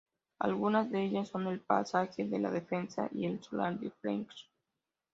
[0.39, 4.47] Algunas de ellas son el "Pasaje de la Defensa" y "El Solar de French".